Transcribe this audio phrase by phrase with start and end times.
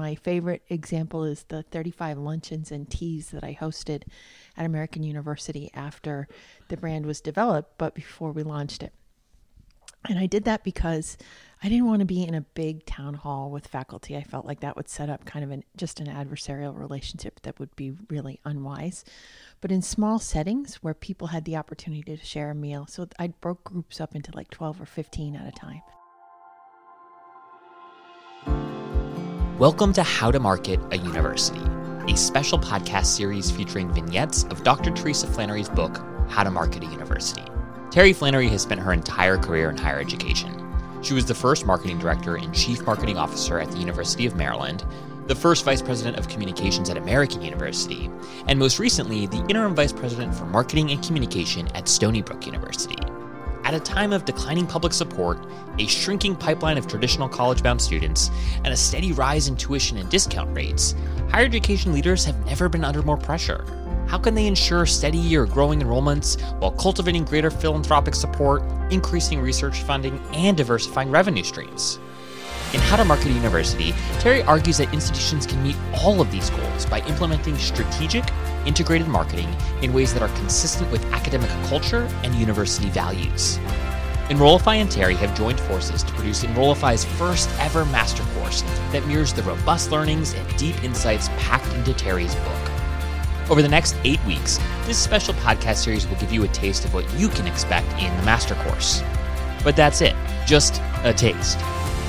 [0.00, 4.04] My favorite example is the 35 luncheons and teas that I hosted
[4.56, 6.26] at American University after
[6.68, 8.94] the brand was developed, but before we launched it.
[10.08, 11.18] And I did that because
[11.62, 14.16] I didn't want to be in a big town hall with faculty.
[14.16, 17.60] I felt like that would set up kind of an just an adversarial relationship that
[17.60, 19.04] would be really unwise.
[19.60, 23.28] But in small settings where people had the opportunity to share a meal, so I
[23.28, 25.82] broke groups up into like 12 or 15 at a time.
[29.60, 31.60] Welcome to How to Market a University,
[32.08, 34.90] a special podcast series featuring vignettes of Dr.
[34.90, 37.44] Teresa Flannery's book, How to Market a University.
[37.90, 40.66] Terry Flannery has spent her entire career in higher education.
[41.02, 44.82] She was the first marketing director and chief marketing officer at the University of Maryland,
[45.26, 48.10] the first vice president of communications at American University,
[48.46, 52.96] and most recently, the interim vice president for marketing and communication at Stony Brook University.
[53.70, 55.38] At a time of declining public support,
[55.78, 58.28] a shrinking pipeline of traditional college bound students,
[58.64, 60.96] and a steady rise in tuition and discount rates,
[61.30, 63.64] higher education leaders have never been under more pressure.
[64.08, 69.82] How can they ensure steady or growing enrollments while cultivating greater philanthropic support, increasing research
[69.82, 72.00] funding, and diversifying revenue streams?
[72.74, 76.50] In How to Market a University, Terry argues that institutions can meet all of these
[76.50, 78.24] goals by implementing strategic,
[78.66, 83.58] integrated marketing in ways that are consistent with academic culture and university values.
[84.30, 89.32] Enrollify and Terry have joined forces to produce Enrollify's first ever master course that mirrors
[89.32, 92.70] the robust learnings and deep insights packed into Terry's book.
[93.50, 96.94] Over the next eight weeks, this special podcast series will give you a taste of
[96.94, 99.02] what you can expect in the master course.
[99.64, 100.14] But that's it,
[100.46, 101.58] just a taste.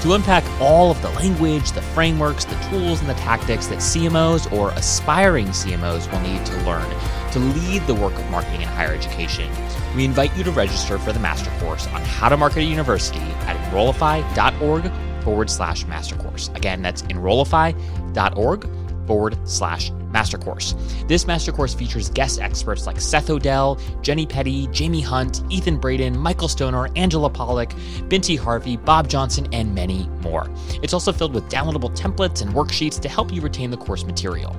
[0.01, 4.51] To unpack all of the language, the frameworks, the tools, and the tactics that CMOs
[4.51, 6.89] or aspiring CMOs will need to learn
[7.31, 9.49] to lead the work of marketing in higher education,
[9.95, 13.19] we invite you to register for the master course on how to market a university
[13.19, 14.91] at enrollify.org
[15.23, 16.49] forward slash master course.
[16.55, 18.69] Again, that's enrollify.org
[19.07, 20.75] forward slash master course.
[21.07, 26.17] This master course features guest experts like Seth Odell, Jenny Petty, Jamie Hunt, Ethan Braden,
[26.17, 27.73] Michael Stoner, Angela Pollock,
[28.07, 30.49] Binti Harvey, Bob Johnson, and many more.
[30.81, 34.55] It's also filled with downloadable templates and worksheets to help you retain the course material.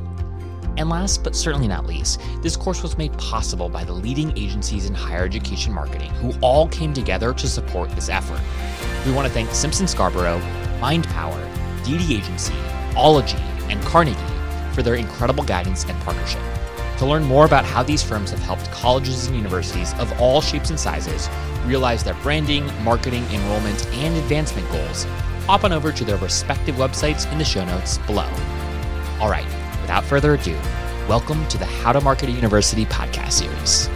[0.79, 4.87] And last but certainly not least, this course was made possible by the leading agencies
[4.87, 8.41] in higher education marketing who all came together to support this effort.
[9.05, 10.41] We want to thank Simpson Scarborough,
[10.81, 11.53] MindPower,
[11.85, 12.55] DD Agency,
[12.95, 13.39] Ologie,
[13.71, 14.32] and Carnegie
[14.73, 16.41] for their incredible guidance and partnership.
[16.99, 20.71] To learn more about how these firms have helped colleges and universities of all shapes
[20.71, 21.29] and sizes
[21.65, 25.05] realize their branding, marketing, enrollment, and advancement goals,
[25.47, 28.29] hop on over to their respective websites in the show notes below.
[29.21, 29.47] All right,
[29.81, 30.57] without further ado,
[31.09, 33.89] welcome to the How to Market a University podcast series.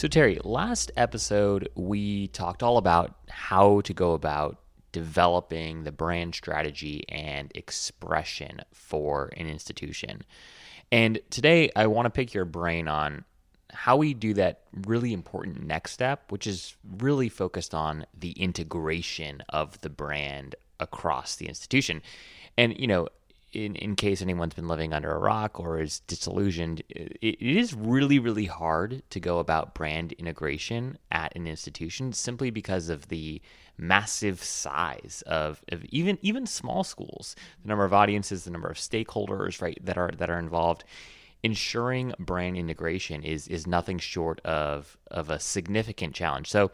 [0.00, 4.58] So, Terry, last episode we talked all about how to go about
[4.92, 10.22] developing the brand strategy and expression for an institution.
[10.90, 13.26] And today I want to pick your brain on
[13.74, 19.42] how we do that really important next step, which is really focused on the integration
[19.50, 22.00] of the brand across the institution.
[22.56, 23.08] And, you know,
[23.52, 27.74] in, in case anyone's been living under a rock or is disillusioned, it, it is
[27.74, 33.40] really, really hard to go about brand integration at an institution simply because of the
[33.76, 38.76] massive size of, of even even small schools, the number of audiences, the number of
[38.76, 40.84] stakeholders, right, that are that are involved.
[41.42, 46.50] Ensuring brand integration is is nothing short of of a significant challenge.
[46.50, 46.70] So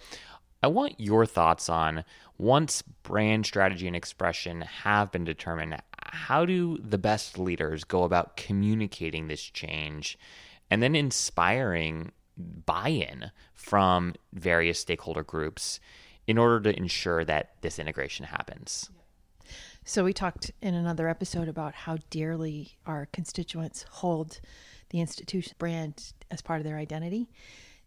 [0.62, 2.04] I want your thoughts on
[2.38, 5.76] once brand strategy and expression have been determined,
[6.12, 10.18] how do the best leaders go about communicating this change
[10.70, 15.80] and then inspiring buy in from various stakeholder groups
[16.26, 18.90] in order to ensure that this integration happens?
[19.84, 24.40] So, we talked in another episode about how dearly our constituents hold
[24.90, 27.28] the institution brand as part of their identity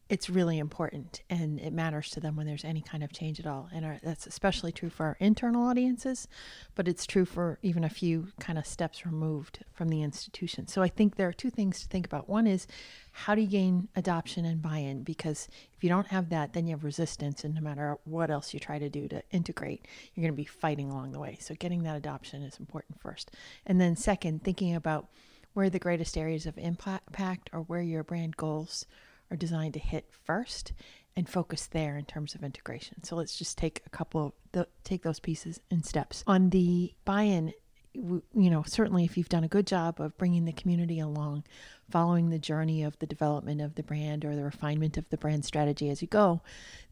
[0.09, 3.45] it's really important and it matters to them when there's any kind of change at
[3.45, 3.69] all.
[3.71, 6.27] And our, that's especially true for our internal audiences,
[6.73, 10.67] but it's true for even a few kind of steps removed from the institution.
[10.67, 12.27] So I think there are two things to think about.
[12.27, 12.65] One is
[13.11, 15.03] how do you gain adoption and buy in?
[15.03, 18.53] Because if you don't have that, then you have resistance, and no matter what else
[18.53, 21.37] you try to do to integrate, you're going to be fighting along the way.
[21.39, 23.31] So getting that adoption is important first.
[23.65, 25.07] And then, second, thinking about
[25.53, 28.85] where the greatest areas of impact or where your brand goals
[29.31, 30.73] are designed to hit first
[31.15, 33.03] and focus there in terms of integration.
[33.03, 36.23] So let's just take a couple of the, take those pieces in steps.
[36.27, 37.53] On the buy-in,
[37.93, 41.43] you know, certainly if you've done a good job of bringing the community along,
[41.89, 45.43] following the journey of the development of the brand or the refinement of the brand
[45.43, 46.41] strategy as you go,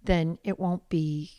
[0.03, 1.31] then it won't be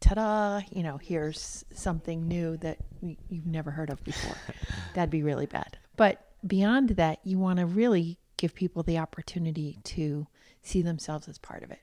[0.00, 4.36] ta-da, you know, here's something new that you've never heard of before.
[4.94, 5.78] That'd be really bad.
[5.96, 10.26] But beyond that, you want to really give people the opportunity to
[10.62, 11.80] see themselves as part of it.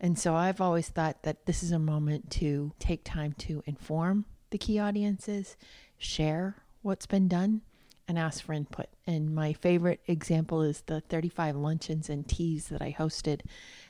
[0.00, 4.24] And so I've always thought that this is a moment to take time to inform
[4.50, 5.56] the key audiences,
[5.98, 7.60] share what's been done,
[8.08, 8.86] and ask for input.
[9.06, 13.42] And my favorite example is the 35 luncheons and teas that I hosted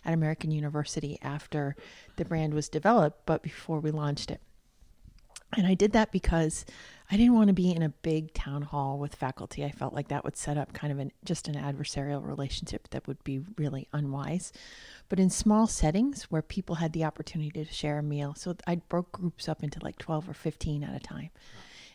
[0.04, 1.74] at American University after
[2.16, 4.42] the brand was developed, but before we launched it.
[5.56, 6.64] And I did that because
[7.10, 9.64] I didn't want to be in a big town hall with faculty.
[9.64, 13.08] I felt like that would set up kind of an just an adversarial relationship that
[13.08, 14.52] would be really unwise.
[15.08, 18.76] But in small settings where people had the opportunity to share a meal, so I
[18.76, 21.30] broke groups up into like 12 or 15 at a time.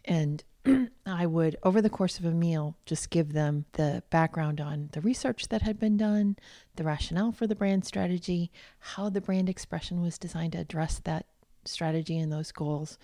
[0.03, 0.43] And
[1.05, 5.01] I would, over the course of a meal, just give them the background on the
[5.01, 6.35] research that had been done,
[6.75, 11.25] the rationale for the brand strategy, how the brand expression was designed to address that
[11.65, 12.97] strategy and those goals,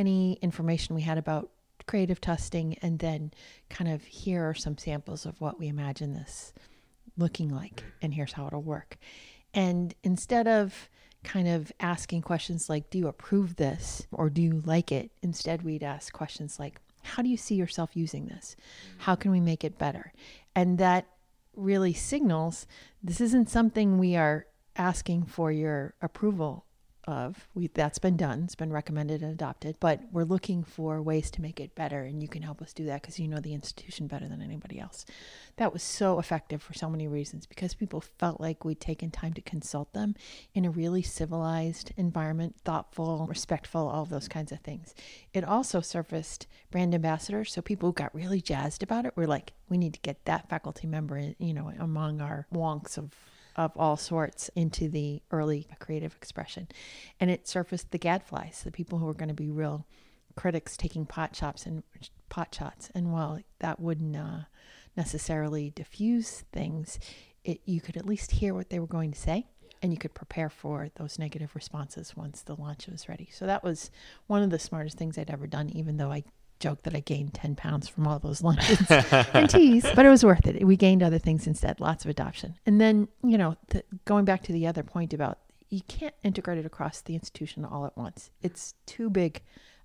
[0.00, 1.50] any information we had about
[1.86, 3.32] creative testing, and then
[3.68, 6.52] kind of here are some samples of what we imagine this
[7.16, 8.96] looking like, and here's how it'll work.
[9.52, 10.88] And instead of
[11.22, 15.10] kind of asking questions like, Do you approve this or do you like it?
[15.22, 18.56] Instead, we'd ask questions like, How do you see yourself using this?
[18.98, 20.12] How can we make it better?
[20.54, 21.06] And that
[21.56, 22.66] really signals
[23.02, 24.46] this isn't something we are
[24.76, 26.64] asking for your approval
[27.10, 27.48] of.
[27.54, 28.44] We that's been done.
[28.44, 32.22] It's been recommended and adopted, but we're looking for ways to make it better and
[32.22, 35.04] you can help us do that because you know the institution better than anybody else.
[35.56, 39.34] That was so effective for so many reasons because people felt like we'd taken time
[39.34, 40.14] to consult them
[40.54, 44.94] in a really civilized environment, thoughtful, respectful, all those kinds of things.
[45.32, 49.78] It also surfaced brand ambassadors, so people got really jazzed about it were like, we
[49.78, 53.14] need to get that faculty member, you know, among our wonks of
[53.64, 56.66] of all sorts into the early creative expression.
[57.18, 59.86] And it surfaced the gadflies, the people who were going to be real
[60.34, 61.82] critics taking pot shots and
[62.30, 62.90] pot shots.
[62.94, 64.40] And while that wouldn't uh,
[64.96, 66.98] necessarily diffuse things,
[67.44, 69.46] it, you could at least hear what they were going to say
[69.82, 73.28] and you could prepare for those negative responses once the launch was ready.
[73.32, 73.90] So that was
[74.26, 76.24] one of the smartest things I'd ever done, even though I
[76.60, 80.24] joke that I gained 10 pounds from all those lunches and teas, but it was
[80.24, 80.64] worth it.
[80.64, 82.54] We gained other things instead, lots of adoption.
[82.66, 85.38] And then, you know, the, going back to the other point about
[85.70, 88.30] you can't integrate it across the institution all at once.
[88.42, 89.40] It's too big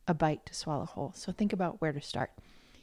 [0.07, 1.13] a bite to swallow whole.
[1.16, 2.31] So think about where to start.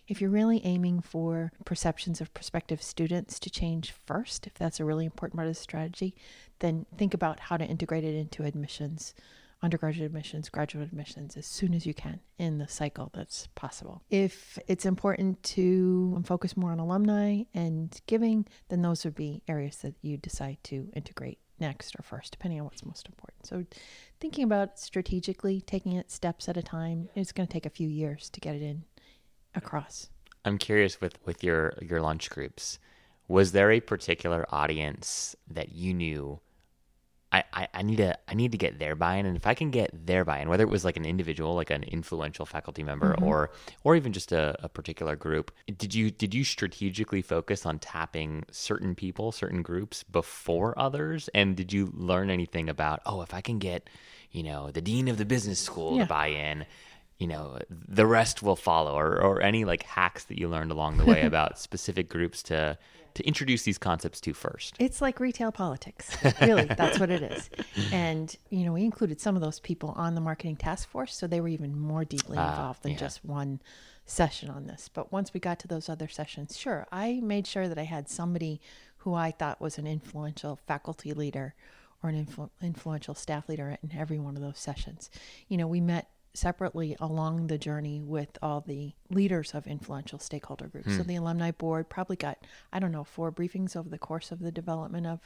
[0.08, 4.84] If you're really aiming for perceptions of prospective students to change first, if that's a
[4.84, 6.14] really important part of the strategy,
[6.58, 9.14] then think about how to integrate it into admissions
[9.62, 14.02] undergraduate admissions, graduate admissions as soon as you can in the cycle that's possible.
[14.10, 19.76] If it's important to focus more on alumni and giving, then those would be areas
[19.78, 23.46] that you decide to integrate next or first, depending on what's most important.
[23.46, 23.64] So,
[24.20, 27.88] thinking about strategically, taking it steps at a time, it's going to take a few
[27.88, 28.82] years to get it in
[29.54, 30.10] across.
[30.44, 32.78] I'm curious with with your your lunch groups.
[33.28, 36.40] Was there a particular audience that you knew
[37.32, 39.70] I, I, I need to I need to get their buy-in, and if I can
[39.70, 43.24] get their buy-in, whether it was like an individual, like an influential faculty member, mm-hmm.
[43.24, 43.50] or
[43.84, 48.44] or even just a, a, particular group, did you did you strategically focus on tapping
[48.50, 53.40] certain people, certain groups before others, and did you learn anything about oh, if I
[53.40, 53.88] can get
[54.30, 56.02] you know the dean of the business school yeah.
[56.02, 56.66] to buy in,
[57.22, 60.96] you know the rest will follow, or or any like hacks that you learned along
[60.96, 62.76] the way about specific groups to
[63.14, 64.74] to introduce these concepts to first.
[64.80, 66.16] It's like retail politics.
[66.40, 67.50] Really, that's what it is.
[67.92, 71.26] And, you know, we included some of those people on the marketing task force, so
[71.26, 72.98] they were even more deeply ah, involved than yeah.
[72.98, 73.60] just one
[74.06, 74.88] session on this.
[74.92, 78.08] But once we got to those other sessions, sure, I made sure that I had
[78.08, 78.62] somebody
[78.98, 81.54] who I thought was an influential faculty leader
[82.02, 85.10] or an influ- influential staff leader in every one of those sessions.
[85.48, 90.66] You know, we met separately along the journey with all the leaders of influential stakeholder
[90.66, 90.86] groups.
[90.86, 90.96] Hmm.
[90.98, 92.38] So the alumni board probably got,
[92.72, 95.20] I don't know, four briefings over the course of the development of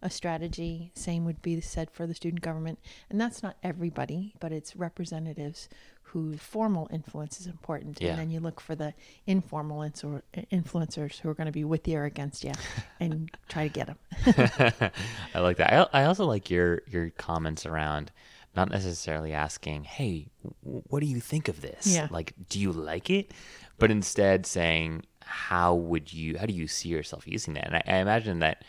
[0.00, 0.92] a strategy.
[0.94, 2.78] Same would be said for the student government.
[3.10, 5.68] And that's not everybody, but it's representatives
[6.12, 8.00] whose formal influence is important.
[8.00, 8.10] Yeah.
[8.10, 8.92] And then you look for the
[9.26, 12.52] informal influencers who are going to be with you or against you
[13.00, 13.98] and try to get them.
[15.34, 15.72] I like that.
[15.72, 18.12] I, I also like your, your comments around
[18.54, 20.28] not necessarily asking, "Hey,
[20.62, 21.86] what do you think of this?
[21.86, 22.08] Yeah.
[22.10, 23.32] Like, do you like it?"
[23.78, 26.38] But instead saying, "How would you?
[26.38, 28.64] How do you see yourself using that?" And I, I imagine that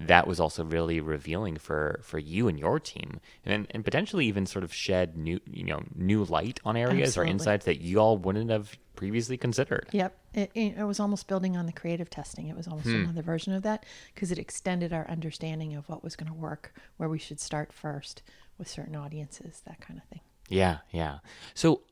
[0.00, 4.46] that was also really revealing for for you and your team, and and potentially even
[4.46, 7.30] sort of shed new you know new light on areas Absolutely.
[7.30, 9.88] or insights that you all wouldn't have previously considered.
[9.92, 10.16] Yep.
[10.34, 12.48] It, it was almost building on the creative testing.
[12.48, 12.96] It was almost Hmm.
[13.04, 16.74] another version of that because it extended our understanding of what was going to work,
[16.96, 18.22] where we should start first
[18.58, 20.20] with certain audiences, that kind of thing.
[20.48, 21.18] Yeah, yeah.
[21.54, 21.82] So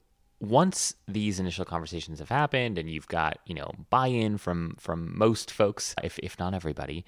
[0.41, 5.51] once these initial conversations have happened and you've got, you know, buy-in from from most
[5.51, 7.05] folks, if if not everybody,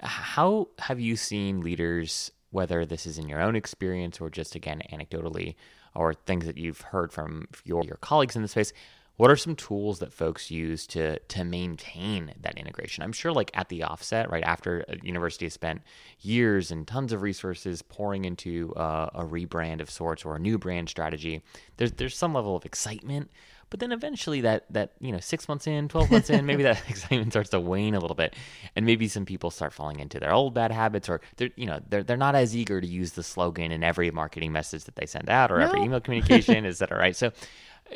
[0.00, 4.80] how have you seen leaders whether this is in your own experience or just again
[4.92, 5.54] anecdotally
[5.94, 8.72] or things that you've heard from your your colleagues in the space,
[9.18, 13.02] what are some tools that folks use to to maintain that integration?
[13.02, 15.82] I'm sure like at the offset, right after a university has spent
[16.20, 20.56] years and tons of resources pouring into uh, a rebrand of sorts or a new
[20.56, 21.42] brand strategy,
[21.78, 23.28] there's there's some level of excitement,
[23.70, 26.80] but then eventually that that you know six months in, twelve months in, maybe that
[26.88, 28.36] excitement starts to wane a little bit,
[28.76, 31.80] and maybe some people start falling into their old bad habits, or they're you know
[31.88, 35.06] they're they're not as eager to use the slogan in every marketing message that they
[35.06, 37.16] send out or every email communication, is that right?
[37.16, 37.32] So.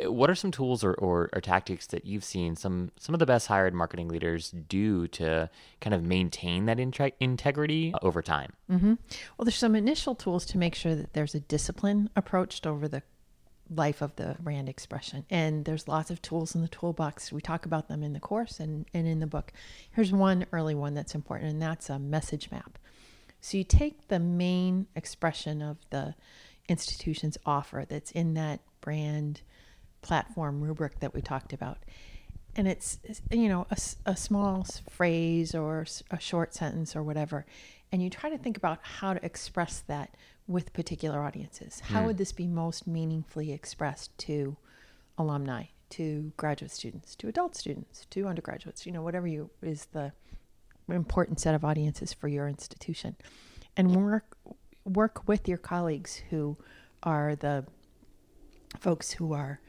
[0.05, 3.27] What are some tools or, or, or tactics that you've seen some some of the
[3.27, 8.53] best hired marketing leaders do to kind of maintain that intre- integrity over time?
[8.71, 8.95] Mm-hmm.
[9.37, 13.03] Well, there's some initial tools to make sure that there's a discipline approached over the
[13.75, 15.25] life of the brand expression.
[15.31, 17.33] And there's lots of tools in the toolbox.
[17.33, 19.53] We talk about them in the course and, and in the book.
[19.93, 22.79] Here's one early one that's important, and that's a message map.
[23.41, 26.15] So you take the main expression of the
[26.69, 29.43] institution's offer that's in that brand
[30.03, 31.79] platform rubric that we talked about.
[32.55, 37.47] And it's, it's, you know, a, a small phrase or a short sentence or whatever.
[37.91, 40.15] And you try to think about how to express that
[40.47, 41.81] with particular audiences.
[41.81, 42.07] How hmm.
[42.07, 44.57] would this be most meaningfully expressed to
[45.17, 50.13] alumni, to graduate students, to adult students, to undergraduates, you know, whatever you is the
[50.89, 53.17] important set of audiences for your institution.
[53.77, 54.37] And work
[54.85, 56.57] work with your colleagues who
[57.03, 57.65] are the
[58.81, 59.61] folks who are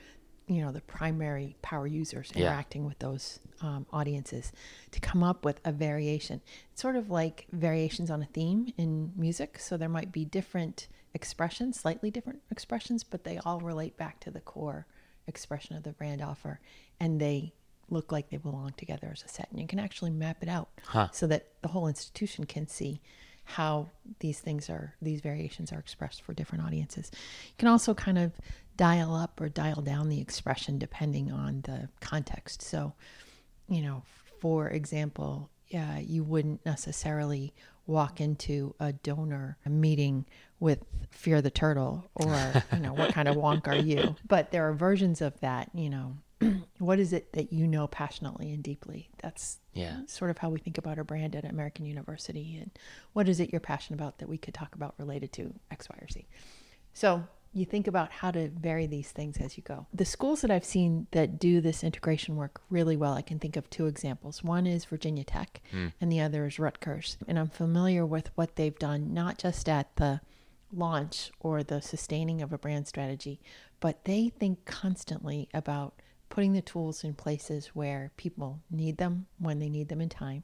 [0.47, 2.47] you know the primary power users Yeah.
[2.47, 4.51] interacting with those um, audiences
[4.91, 9.13] to come up with a variation it's sort of like variations on a theme in
[9.15, 14.19] music so there might be different expressions slightly different expressions but they all relate back
[14.19, 14.85] to the core
[15.27, 16.59] expression of the brand offer
[16.99, 17.53] and they
[17.89, 20.69] look like they belong together as a set and you can actually map it out
[20.85, 21.07] Huh.
[21.13, 22.99] so that the whole institution can see
[23.45, 28.17] how these things are these variations are expressed for different audiences you can also kind
[28.17, 28.31] of
[28.77, 32.93] dial up or dial down the expression depending on the context so
[33.67, 34.01] you know
[34.39, 37.53] for example uh, you wouldn't necessarily
[37.85, 40.25] walk into a donor meeting
[40.59, 40.79] with
[41.11, 44.73] fear the turtle or you know what kind of wonk are you but there are
[44.73, 46.15] versions of that you know
[46.79, 49.97] what is it that you know passionately and deeply that's Yeah.
[50.07, 52.71] sort of how we think about our brand at American University and
[53.13, 55.97] what is it you're passionate about that we could talk about related to X, Y,
[56.01, 56.25] or Z.
[56.93, 59.85] So you think about how to vary these things as you go.
[59.93, 63.55] The schools that I've seen that do this integration work really well, I can think
[63.55, 64.43] of two examples.
[64.43, 65.87] One is Virginia Tech hmm.
[66.01, 67.17] and the other is Rutgers.
[67.27, 70.21] And I'm familiar with what they've done, not just at the
[70.71, 73.39] launch or the sustaining of a brand strategy,
[73.79, 75.93] but they think constantly about
[76.29, 80.43] putting the tools in places where people need them when they need them in time.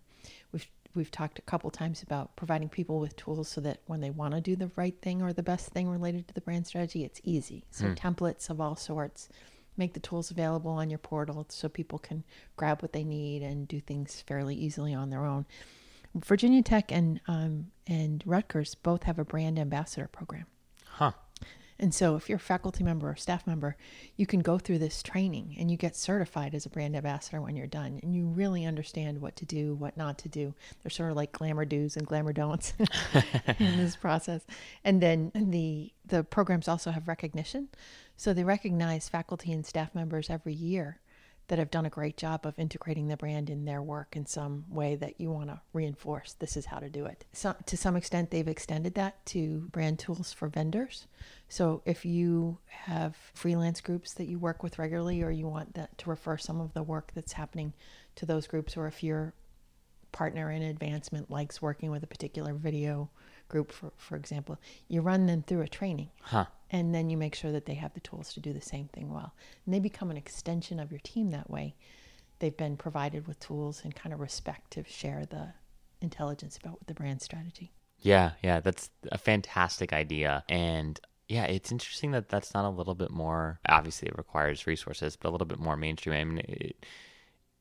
[0.51, 4.09] We've we've talked a couple times about providing people with tools so that when they
[4.09, 7.03] want to do the right thing or the best thing related to the brand strategy,
[7.03, 7.63] it's easy.
[7.71, 9.29] So templates of all sorts.
[9.77, 12.25] Make the tools available on your portal so people can
[12.57, 15.45] grab what they need and do things fairly easily on their own.
[16.15, 20.45] Virginia Tech and um, and Rutgers both have a brand ambassador program.
[20.85, 21.11] Huh.
[21.79, 23.77] And so, if you're a faculty member or staff member,
[24.17, 27.55] you can go through this training and you get certified as a brand ambassador when
[27.55, 27.99] you're done.
[28.03, 30.53] And you really understand what to do, what not to do.
[30.83, 32.73] They're sort of like glamour do's and glamour don'ts
[33.59, 34.41] in this process.
[34.83, 37.69] And then the the programs also have recognition.
[38.17, 40.99] So they recognize faculty and staff members every year
[41.49, 44.65] that have done a great job of integrating the brand in their work in some
[44.69, 47.25] way that you want to reinforce this is how to do it.
[47.33, 51.07] So, to some extent, they've extended that to brand tools for vendors.
[51.49, 55.97] So, if you have freelance groups that you work with regularly, or you want that
[55.99, 57.73] to refer some of the work that's happening
[58.15, 59.33] to those groups, or if your
[60.11, 63.09] partner in advancement likes working with a particular video
[63.49, 66.45] group, for, for example, you run them through a training Huh.
[66.71, 69.11] and then you make sure that they have the tools to do the same thing
[69.13, 69.33] well.
[69.65, 71.75] And they become an extension of your team that way.
[72.39, 75.49] They've been provided with tools and kind of respect to share the
[76.01, 77.73] intelligence about the brand strategy.
[77.99, 80.45] Yeah, yeah, that's a fantastic idea.
[80.47, 85.17] And yeah, it's interesting that that's not a little bit more, obviously, it requires resources,
[85.17, 86.15] but a little bit more mainstream.
[86.15, 86.85] I mean, it,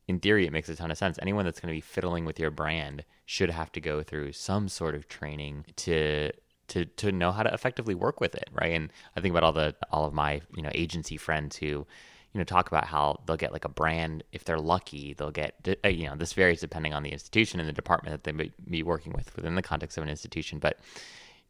[0.08, 1.18] in theory, it makes a ton of sense.
[1.20, 4.68] Anyone that's going to be fiddling with your brand should have to go through some
[4.68, 6.32] sort of training to.
[6.72, 8.74] To, to know how to effectively work with it, right?
[8.74, 11.86] And I think about all the all of my you know agency friends who,
[12.32, 15.54] you know talk about how they'll get like a brand if they're lucky they'll get
[15.84, 18.50] uh, you know this varies depending on the institution and the department that they may
[18.68, 20.78] be working with within the context of an institution but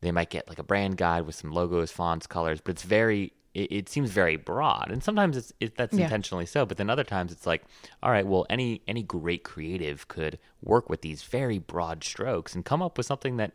[0.01, 3.33] they might get like a brand guide with some logos fonts colors but it's very
[3.55, 6.05] it, it seems very broad and sometimes it's it, that's Yeah.
[6.05, 7.65] intentionally so but then other times it's like
[8.03, 12.65] all right well any any great creative could work with these very broad strokes and
[12.65, 13.53] come up with something that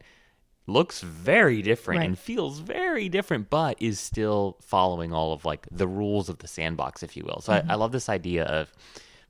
[0.65, 2.07] looks very different Right.
[2.07, 6.47] and feels very different, but is still following all of like the rules of the
[6.47, 7.41] sandbox, if you will.
[7.41, 7.71] So I, mm-hmm.
[7.71, 8.71] I love this idea of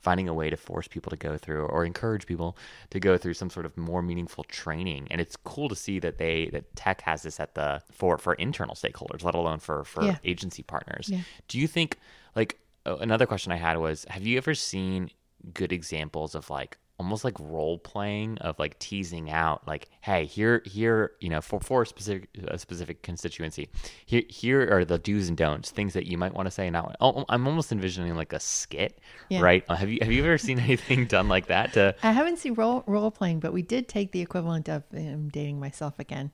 [0.04, 2.58] finding a way to force people to go through or encourage people
[2.90, 5.08] to go through some sort of more meaningful training.
[5.10, 8.34] And it's cool to see that they that tech has this at the for for
[8.36, 10.18] internal stakeholders, let alone for for Yeah.
[10.24, 11.06] agency partners.
[11.10, 11.22] Yeah.
[11.48, 11.98] Do you think
[12.36, 15.10] like another question I had was have you ever seen
[15.54, 20.62] good examples of like almost like role playing of like teasing out like hey here
[20.66, 23.68] here you know for for a specific a specific constituency
[24.06, 26.94] here here are the do's and don'ts things that you might want to say now
[27.02, 29.42] oh, I'm almost envisioning like a skit Yeah.
[29.42, 32.38] right Uh, have you have you ever seen anything done like that to I haven't
[32.38, 36.32] seen role role playing, but we did take the equivalent of I'm dating myself again.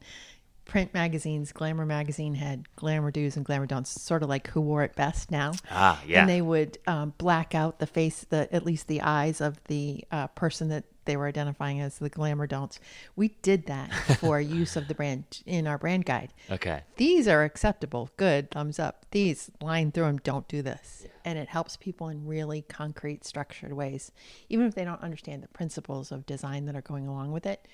[0.69, 4.83] Print magazines, Glamour magazine had glamour do's and glamour don'ts, sort of like who wore
[4.83, 5.51] it best now.
[5.71, 9.41] ah yeah And they would um, black out the face, the at least the eyes
[9.41, 12.79] of the uh, person that they were identifying as the glamour don'ts.
[13.15, 16.33] We did that for use of the brand in our brand guide.
[16.51, 18.11] okay These are acceptable.
[18.15, 18.51] Good.
[18.51, 19.07] Thumbs up.
[19.09, 20.17] These line through them.
[20.19, 21.07] Don't do this.
[21.25, 24.11] And it helps people in really concrete, structured ways.
[24.49, 27.67] Even if they don't understand the principles of design that are going along with it,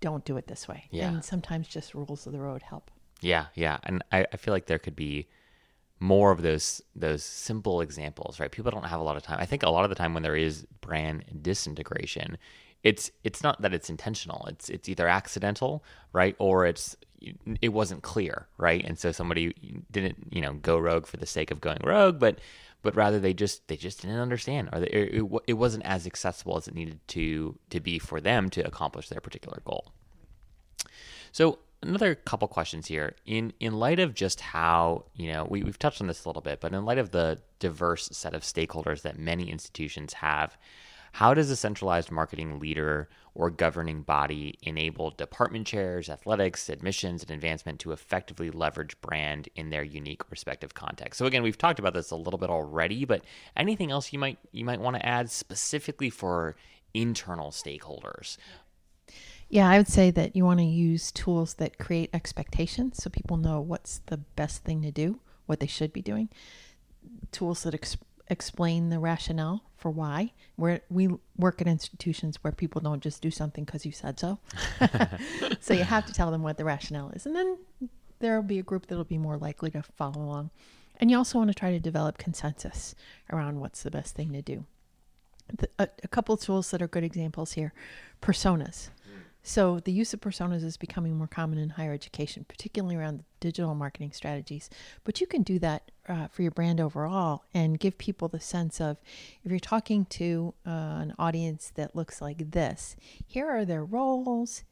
[0.00, 0.84] don't do it this way.
[0.90, 1.08] Yeah.
[1.08, 2.90] And sometimes just rules of the road help.
[3.20, 5.28] Yeah, yeah, and I, I feel like there could be
[6.00, 8.50] more of those those simple examples, right?
[8.50, 9.38] People don't have a lot of time.
[9.40, 12.38] I think a lot of the time when there is brand disintegration,
[12.84, 14.46] it's it's not that it's intentional.
[14.46, 16.96] It's it's either accidental, right, or it's
[17.60, 18.84] it wasn't clear, right?
[18.84, 22.38] And so somebody didn't you know go rogue for the sake of going rogue, but
[22.82, 26.56] but rather they just they just didn't understand, or they, it, it, wasn't as accessible
[26.56, 29.92] as it needed to to be for them to accomplish their particular goal.
[31.32, 33.14] So another couple questions here.
[33.26, 36.42] In in light of just how, you know, we, we've touched on this a little
[36.42, 40.56] bit, but in light of the diverse set of stakeholders that many institutions have,
[41.12, 47.30] how does a centralized marketing leader or governing body enable department chairs, athletics, admissions, and
[47.30, 51.18] advancement to effectively leverage brand in their unique respective context?
[51.18, 53.22] So again, we've talked about this a little bit already, but
[53.56, 56.56] anything else you might you might want to add specifically for
[56.94, 58.36] internal stakeholders?
[59.48, 63.38] Yeah, I would say that you want to use tools that create expectations so people
[63.38, 66.28] know what's the best thing to do, what they should be doing.
[67.32, 67.96] Tools that ex-
[68.30, 70.32] explain the rationale for why.
[70.56, 74.38] Where we work at institutions where people don't just do something because you said so.
[75.60, 77.58] so you have to tell them what the rationale is, and then
[78.18, 80.50] there will be a group that'll be more likely to follow along.
[81.00, 82.94] And you also want to try to develop consensus
[83.32, 84.64] around what's the best thing to do.
[85.56, 87.72] The, a, a couple tools that are good examples here
[88.20, 88.90] personas.
[89.42, 93.74] So the use of personas is becoming more common in higher education, particularly around digital
[93.74, 94.68] marketing strategies.
[95.04, 98.80] But you can do that uh, for your brand overall and give people the sense
[98.80, 98.96] of
[99.44, 104.64] if you're talking to uh, an audience that looks like this, here are their roles,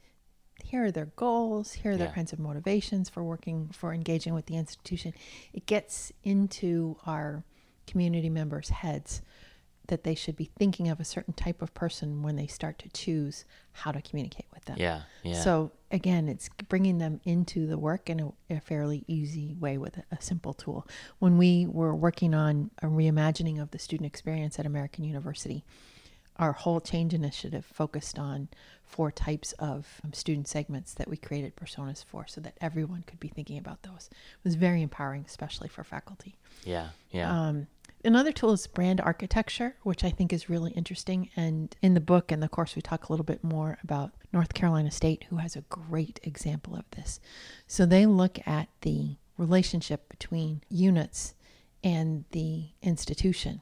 [0.64, 2.14] here are their goals, here are their Yeah.
[2.14, 5.12] kinds of motivations for working, for engaging with the institution.
[5.52, 7.44] It gets into our
[7.86, 9.22] community members' heads
[9.88, 12.88] that they should be thinking of a certain type of person when they start to
[12.88, 14.76] choose how to communicate with them.
[14.78, 15.40] Yeah, yeah.
[15.40, 19.98] So again, it's bringing them into the work in a, a fairly easy way with
[19.98, 20.86] a, a simple tool.
[21.18, 25.64] When we were working on a reimagining of the student experience at American University,
[26.38, 28.48] our whole change initiative focused on
[28.84, 33.18] four types of um, student segments that we created personas for so that everyone could
[33.18, 34.08] be thinking about those.
[34.10, 36.36] It was very empowering, especially for faculty.
[36.64, 37.48] yeah, yeah.
[37.48, 37.66] Um,
[38.06, 41.30] another tool is brand architecture, which I think is really interesting.
[41.36, 44.54] And in the book and the course, we talk a little bit more about North
[44.54, 47.20] Carolina State, who has a great example of this.
[47.66, 51.34] So they look at the relationship between units
[51.82, 53.60] and the institution,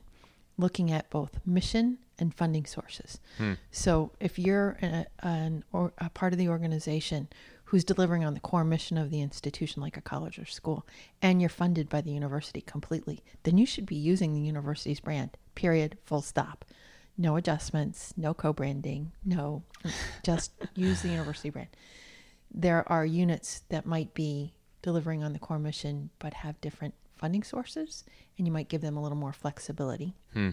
[0.56, 3.18] looking at both mission and funding sources.
[3.38, 3.54] Hmm.
[3.70, 7.28] So if you're a, an or a part of the organization
[7.74, 10.86] who's delivering on the core mission of the institution, like a college or school,
[11.20, 15.36] and you're funded by the university completely, then you should be using the university's brand.
[15.56, 15.98] Period.
[16.04, 16.64] Full stop.
[17.18, 18.14] No adjustments.
[18.16, 19.10] No co-branding.
[19.24, 19.64] No,
[20.22, 21.66] just use the university brand.
[22.48, 27.42] There are units that might be delivering on the core mission but have different funding
[27.42, 28.04] sources,
[28.38, 30.14] and you might give them a little more flexibility.
[30.32, 30.50] Hmm.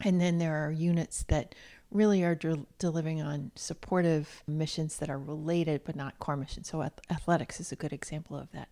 [0.00, 1.54] And then there are units that
[1.92, 6.68] really are del- delivering on supportive missions that are related but not core missions.
[6.68, 8.68] So ath- athletics is a good example of that.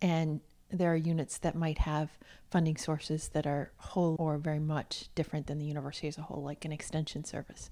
[0.00, 0.40] And
[0.70, 2.10] there are units that might have
[2.50, 6.42] funding sources that are whole or very much different than the university as a whole,
[6.42, 7.68] like an extension service.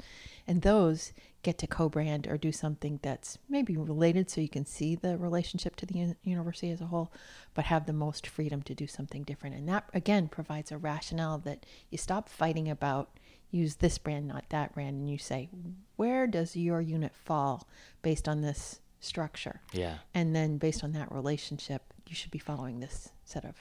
[0.46, 4.66] And those get to co brand or do something that's maybe related so you can
[4.66, 7.12] see the relationship to the un- university as a whole,
[7.54, 9.56] but have the most freedom to do something different.
[9.56, 13.18] And that, again, provides a rationale that you stop fighting about
[13.56, 15.48] use this brand, not that brand, and you say,
[15.96, 17.66] where does your unit fall
[18.02, 19.60] based on this structure?
[19.72, 19.98] Yeah.
[20.14, 23.54] And then based on that relationship, you should be following this set of.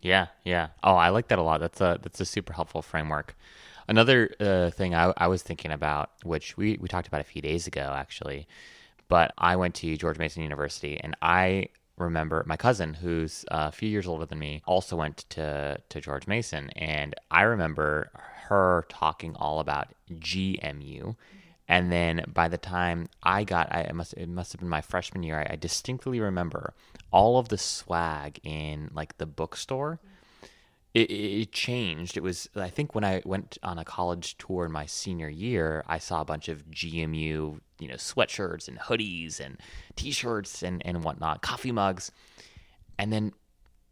[0.00, 0.68] Yeah, yeah.
[0.82, 1.60] Oh, I like that a lot.
[1.60, 3.36] That's a that's a super helpful framework.
[3.88, 7.40] Another uh, thing I, I was thinking about, which we, we talked about a few
[7.40, 8.46] days ago, actually,
[9.08, 13.88] but I went to George Mason University, and I remember my cousin, who's a few
[13.88, 18.10] years older than me, also went to to George Mason, and I remember
[18.48, 21.16] her talking all about GMU.
[21.68, 24.80] And then by the time I got, I it must it must have been my
[24.80, 25.38] freshman year.
[25.38, 26.72] I, I distinctly remember
[27.10, 30.00] all of the swag in like the bookstore.
[30.94, 32.16] It, it changed.
[32.16, 35.84] It was I think when I went on a college tour in my senior year,
[35.86, 39.58] I saw a bunch of GMU, you know, sweatshirts and hoodies and
[39.94, 42.10] T-shirts and and whatnot, coffee mugs,
[42.98, 43.32] and then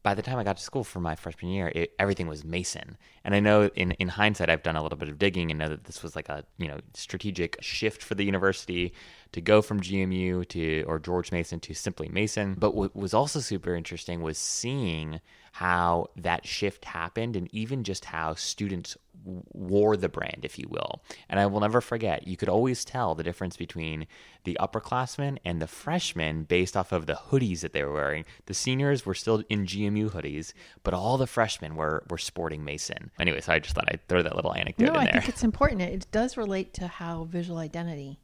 [0.07, 2.97] by the time I got to school for my freshman year, it, everything was Mason.
[3.25, 5.69] And I know in, in hindsight, I've done a little bit of digging and know
[5.69, 8.93] that this was like a you know strategic shift for the university
[9.33, 12.55] to go from GMU to or George Mason to simply Mason.
[12.57, 18.05] But what was also super interesting was seeing how that shift happened and even just
[18.05, 21.03] how students wore the brand, if you will.
[21.29, 24.07] And I will never forget, you could always tell the difference between
[24.45, 28.25] the upperclassmen and the freshmen based off of the hoodies that they were wearing.
[28.47, 30.53] The seniors were still in GMU hoodies,
[30.83, 33.11] but all the freshmen were, were sporting Mason.
[33.19, 35.15] Anyway, so I just thought I'd throw that little anecdote no, in I there.
[35.15, 35.83] I think it's important.
[35.83, 38.21] It does relate to how visual identity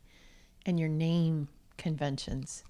[0.64, 2.64] and your name conventions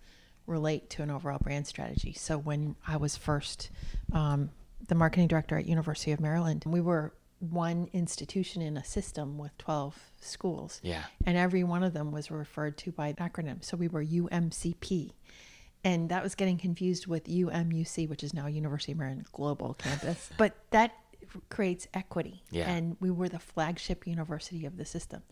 [0.47, 2.13] relate to an overall brand strategy.
[2.13, 3.71] So when I was first
[4.13, 4.51] um,
[4.89, 9.57] the marketing director at University of Maryland, we were one institution in a system with
[9.59, 10.81] 12 schools.
[10.83, 11.03] Yeah.
[11.27, 13.65] And every one of them was referred to by an acronym.
[13.65, 15.13] So we were UMCP.
[15.85, 20.31] And that was getting confused with UMUC, which is now University of Maryland Global Campus.
[20.39, 20.93] but that
[21.49, 22.45] creates equity.
[22.51, 22.71] Yeah.
[22.71, 25.23] And we were the flagship university of the system.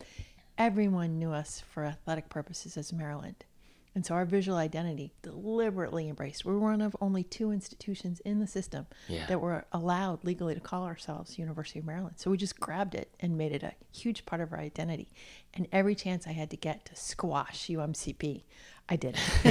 [0.57, 3.45] Everyone knew us for athletic purposes as Maryland.
[3.93, 6.45] And so our visual identity deliberately embraced.
[6.45, 9.25] We're one of only two institutions in the system Yeah.
[9.27, 12.15] that were allowed legally to call ourselves University of Maryland.
[12.17, 15.11] So we just grabbed it and made it a huge part of our identity.
[15.53, 18.43] And every chance I had to get to squash UMCP,
[18.87, 19.17] I did.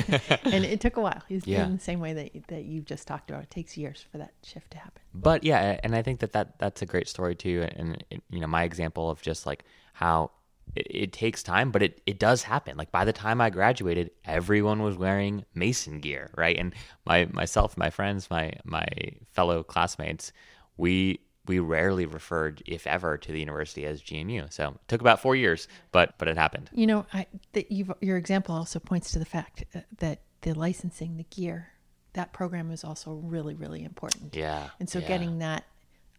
[0.45, 1.23] and it took a while.
[1.29, 1.67] It's Yeah.
[1.67, 3.43] in the same way that that you just talked about.
[3.43, 5.03] It takes years for that shift to happen.
[5.15, 8.39] but yeah and i think that, that that's a great story too and, and you
[8.41, 10.31] know my example of just like how
[10.77, 14.11] it, it takes time but it, it does happen like by the time i graduated
[14.25, 18.87] everyone was wearing mason gear right and my myself my friends my my
[19.33, 20.33] fellow classmates
[20.77, 25.21] we we rarely referred if ever to the university as gmu so it took about
[25.21, 29.11] four years but but it happened You know, I, that you've, your example also points
[29.13, 31.69] to the fact uh, that the licensing, the gear,
[32.13, 34.35] that program is also really, really important.
[34.37, 35.09] yeah And so yeah.
[35.09, 35.65] getting that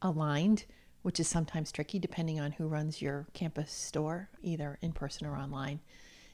[0.02, 0.66] aligned,
[1.02, 5.36] which is sometimes tricky depending on who runs your campus store, either in person or
[5.36, 5.80] online,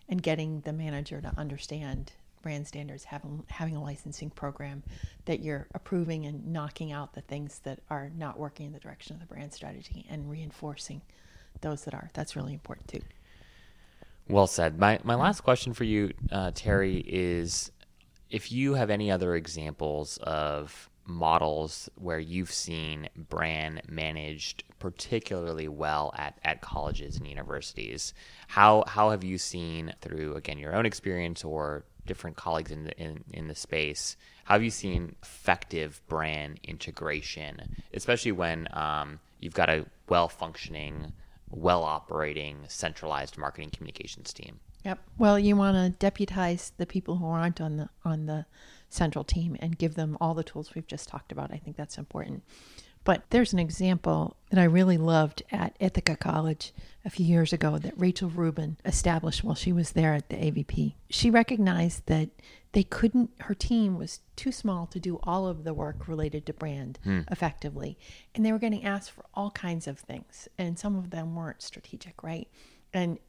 [0.10, 4.84] and getting the manager to understand brand standards, having having a licensing program
[5.26, 9.16] that you're approving and knocking out the things that are not working in the direction
[9.16, 11.02] of the brand strategy and reinforcing
[11.62, 12.10] those that are.
[12.14, 13.02] That's really important too.
[14.30, 14.80] Well said.
[14.80, 17.72] My my last question for you, uh, Terry, is
[18.30, 26.14] if you have any other examples of models where you've seen brand managed particularly well
[26.18, 28.14] at, at colleges and universities,
[28.48, 33.00] how how have you seen through again your own experience or different colleagues in the
[33.00, 39.54] in, in the space, how have you seen effective brand integration, especially when um, you've
[39.54, 41.14] got a well functioning
[41.50, 44.60] well operating centralized marketing communications team.
[44.84, 45.00] Yep.
[45.18, 48.46] Well, you want to deputize the people who aren't on the on the
[48.90, 51.52] central team and give them all the tools we've just talked about.
[51.52, 52.44] I think that's important.
[53.04, 56.74] But there's an example that I really loved at Ithaca College
[57.06, 60.96] a few years ago that Rachel Reuben established while she was there at the AVP.
[61.10, 62.30] She recognized that
[62.74, 66.54] they couldn't, her team was too small to do all of the work related to
[66.54, 67.22] brand hmm.
[67.32, 67.98] effectively.
[68.36, 70.50] And they were getting asked for all kinds of things.
[70.58, 72.50] And some of them weren't strategic, right?
[72.94, 73.20] And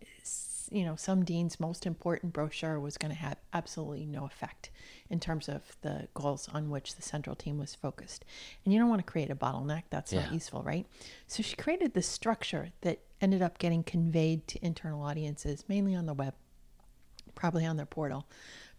[0.70, 4.70] you know, some dean's most important brochure was going to have absolutely no effect
[5.10, 8.24] in terms of the goals on which the central team was focused.
[8.64, 9.84] And you don't want to create a bottleneck.
[9.90, 10.20] That's Yeah.
[10.20, 10.86] not useful, right?
[11.26, 16.06] So she created this structure that ended up getting conveyed to internal audiences, mainly on
[16.06, 16.34] the web,
[17.34, 18.26] probably on their portal.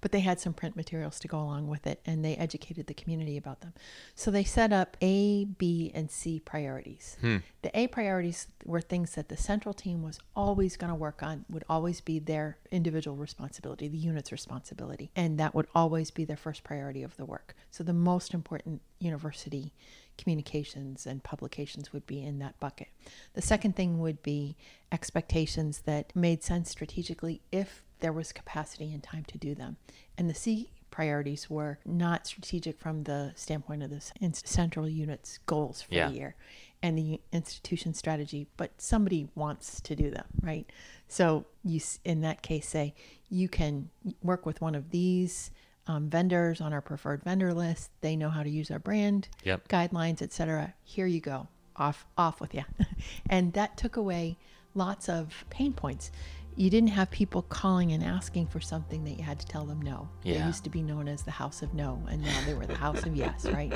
[0.01, 2.93] But they had some print materials to go along with it and they educated the
[2.93, 3.73] community about them.
[4.15, 7.17] So they set up A, B, and C priorities.
[7.21, 7.37] Hmm.
[7.61, 11.45] The A priorities were things that the central team was always going to work on,
[11.49, 16.37] would always be their individual responsibility, the unit's responsibility, and that would always be their
[16.37, 17.55] first priority of the work.
[17.71, 19.73] So the most important university
[20.17, 22.89] communications and publications would be in that bucket.
[23.33, 24.57] The second thing would be
[24.91, 29.77] expectations that made sense strategically if there was capacity and time to do them.
[30.17, 34.01] And the C priorities were not strategic from the standpoint of the
[34.33, 36.09] central unit's goals for Yeah.
[36.09, 36.35] the year
[36.81, 40.69] and the institution strategy, but somebody wants to do them, right?
[41.07, 42.95] So you, in that case, say
[43.29, 43.89] you can
[44.23, 45.51] work with one of these
[45.87, 47.91] um, vendors on our preferred vendor list.
[48.01, 49.67] They know how to use our brand Yep.
[49.67, 50.73] guidelines, etc.
[50.83, 52.63] Here you go, off off with you,
[53.29, 54.37] and that took away
[54.75, 56.11] lots of pain points.
[56.59, 59.81] You didn't have people calling and asking for something that you had to tell them
[59.81, 60.09] no.
[60.25, 60.45] They Yeah.
[60.45, 63.05] used to be known as the house of no, and now they were the house
[63.05, 63.71] of yes, right?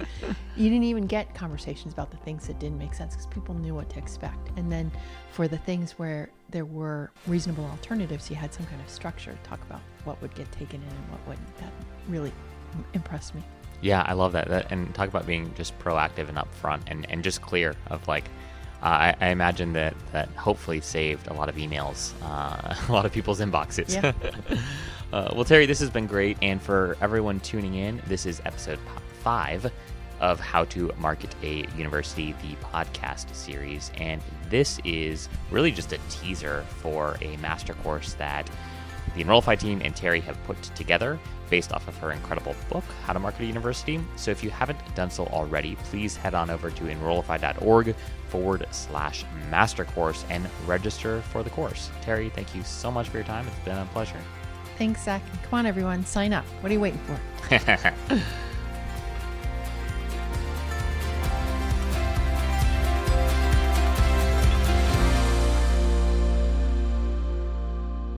[0.57, 3.73] You didn't even get conversations about the things that didn't make sense because people knew
[3.73, 4.49] what to expect.
[4.57, 4.91] And then
[5.31, 9.49] for the things where there were reasonable alternatives, you had some kind of structure to
[9.49, 11.57] talk about what would get taken in and what wouldn't.
[11.59, 11.71] That
[12.09, 12.33] really
[12.93, 13.43] impressed me.
[13.81, 14.49] Yeah, I love that.
[14.49, 14.73] that.
[14.73, 18.25] And talk about being just proactive and upfront and, and just clear of like,
[18.83, 23.13] I, I imagine that that hopefully saved a lot of emails, uh, a lot of
[23.13, 23.93] people's inboxes.
[23.93, 24.11] Yeah.
[25.13, 26.37] uh, well, Terry, this has been great.
[26.41, 28.79] And for everyone tuning in, this is episode
[29.21, 29.71] five
[30.19, 33.91] of How to Market a University, the podcast series.
[33.97, 38.49] And this is really just a teaser for a master course that
[39.15, 41.19] the Enrollify team and Terry have put together
[41.49, 43.99] based off of her incredible book, How to Market a University.
[44.15, 47.95] So if you haven't done so already, please head on over to enrollify.org
[48.33, 51.91] forward slash master course and register for the course.
[52.01, 53.47] Terry, thank you so much for your time.
[53.47, 54.19] It's been a pleasure.
[54.79, 55.21] Thanks, Zach.
[55.43, 56.43] Come on, everyone, sign up.
[56.61, 58.23] What are you waiting for?